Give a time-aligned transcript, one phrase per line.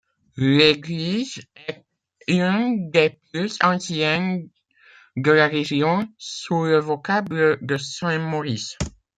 [0.35, 1.85] L’église est
[2.27, 4.49] une des plus anciennes
[5.15, 8.79] de la région, sous le vocable de Saint-Maurice.